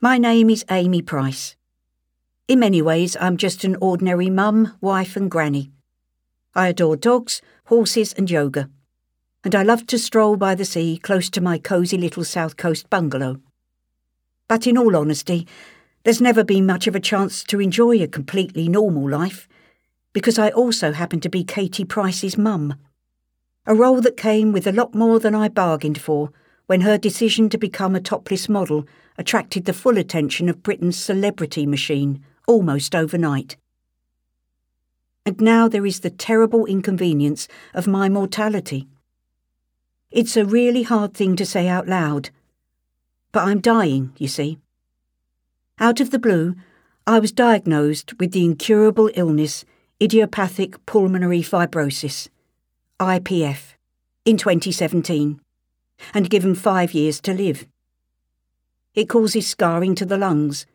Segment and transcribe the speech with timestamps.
[0.00, 1.56] My name is Amy Price.
[2.48, 5.72] In many ways, I'm just an ordinary mum, wife, and granny.
[6.54, 8.68] I adore dogs, horses, and yoga.
[9.42, 12.90] And I love to stroll by the sea close to my cosy little South Coast
[12.90, 13.40] bungalow.
[14.48, 15.48] But in all honesty,
[16.04, 19.48] there's never been much of a chance to enjoy a completely normal life,
[20.12, 22.74] because I also happen to be Katie Price's mum.
[23.64, 26.32] A role that came with a lot more than I bargained for
[26.66, 28.86] when her decision to become a topless model
[29.18, 33.56] attracted the full attention of Britain's celebrity machine almost overnight.
[35.24, 38.86] And now there is the terrible inconvenience of my mortality.
[40.10, 42.30] It's a really hard thing to say out loud.
[43.32, 44.58] But I'm dying, you see.
[45.78, 46.54] Out of the blue,
[47.06, 49.64] I was diagnosed with the incurable illness
[50.00, 52.28] idiopathic pulmonary fibrosis,
[53.00, 53.74] IPF,
[54.24, 55.40] in 2017,
[56.14, 57.66] and given five years to live.
[58.94, 60.66] It causes scarring to the lungs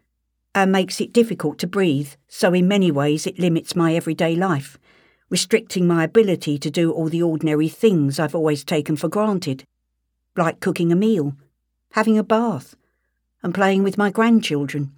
[0.53, 4.77] and makes it difficult to breathe, so in many ways it limits my everyday life,
[5.29, 9.63] restricting my ability to do all the ordinary things I've always taken for granted,
[10.35, 11.35] like cooking a meal,
[11.93, 12.75] having a bath,
[13.41, 14.91] and playing with my grandchildren.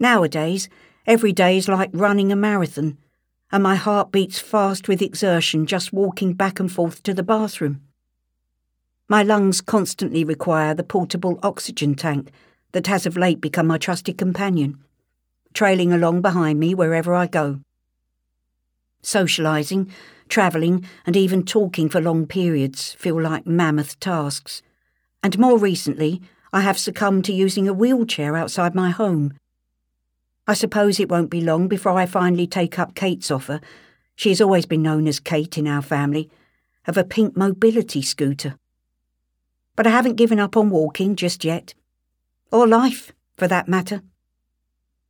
[0.00, 0.68] Nowadays,
[1.06, 2.98] every day is like running a marathon,
[3.52, 7.82] and my heart beats fast with exertion just walking back and forth to the bathroom.
[9.08, 12.30] My lungs constantly require the portable oxygen tank
[12.72, 14.78] that has of late become my trusted companion,
[15.52, 17.60] trailing along behind me wherever I go.
[19.02, 19.90] Socialising,
[20.28, 24.62] travelling, and even talking for long periods feel like mammoth tasks.
[25.22, 29.34] And more recently, I have succumbed to using a wheelchair outside my home.
[30.46, 33.60] I suppose it won't be long before I finally take up Kate's offer.
[34.16, 36.30] She has always been known as Kate in our family,
[36.86, 38.56] of a pink mobility scooter.
[39.76, 41.74] But I haven't given up on walking just yet
[42.54, 44.00] or life, for that matter.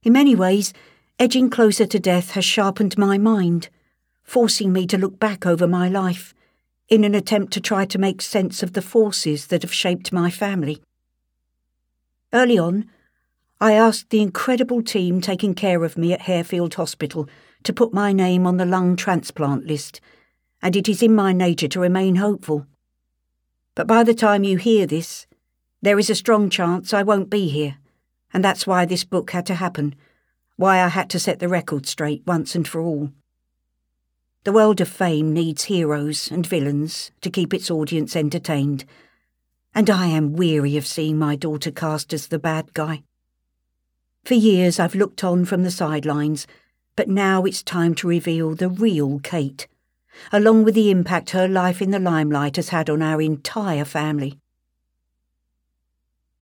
[0.03, 0.73] In many ways,
[1.19, 3.69] edging closer to death has sharpened my mind,
[4.23, 6.33] forcing me to look back over my life
[6.89, 10.31] in an attempt to try to make sense of the forces that have shaped my
[10.31, 10.81] family.
[12.33, 12.91] Early on,
[13.61, 17.29] I asked the incredible team taking care of me at Harefield Hospital
[17.65, 20.01] to put my name on the lung transplant list,
[20.63, 22.67] and it is in my nature to remain hopeful.
[23.75, 25.27] But by the time you hear this,
[25.83, 27.79] there is a strong chance I won't be here,
[28.33, 29.95] and that's why this book had to happen,
[30.57, 33.11] why I had to set the record straight once and for all.
[34.45, 38.85] The world of fame needs heroes and villains to keep its audience entertained,
[39.75, 43.03] and I am weary of seeing my daughter cast as the bad guy.
[44.25, 46.47] For years I've looked on from the sidelines,
[46.95, 49.67] but now it's time to reveal the real Kate,
[50.33, 54.39] along with the impact her life in the limelight has had on our entire family.